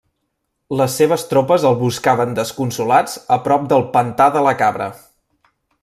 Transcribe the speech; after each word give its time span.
Les 0.79 0.95
seves 1.01 1.25
tropes 1.33 1.65
el 1.71 1.77
buscaven 1.81 2.33
desconsolats 2.39 3.21
a 3.37 3.39
prop 3.49 3.69
del 3.75 3.87
pantà 3.99 4.31
de 4.39 4.43
la 4.49 4.57
Cabra. 4.65 4.93